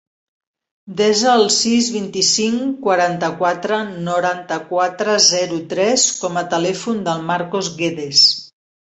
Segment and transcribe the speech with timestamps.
[0.99, 3.77] Desa el sis, vint-i-cinc, quaranta-quatre,
[4.07, 8.25] noranta-quatre, zero, tres com a telèfon del Marcos Guedes.